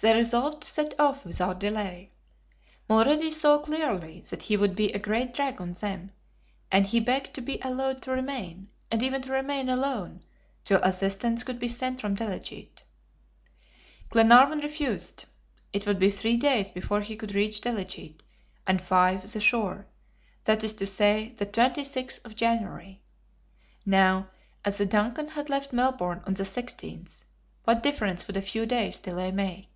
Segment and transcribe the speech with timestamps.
[0.00, 2.10] They resolved to set off without delay.
[2.90, 6.10] Mulrady saw clearly that he would be a great drag on them,
[6.70, 10.20] and he begged to be allowed to remain, and even to remain alone,
[10.62, 12.82] till assistance could be sent from Delegete.
[14.10, 15.24] Glenarvan refused.
[15.72, 18.22] It would be three days before he could reach Delegete,
[18.66, 19.86] and five the shore
[20.44, 23.00] that is to say, the 26th of January.
[23.86, 24.28] Now,
[24.66, 27.24] as the DUNCAN had left Melbourne on the 16th,
[27.62, 29.70] what difference would a few days' delay make?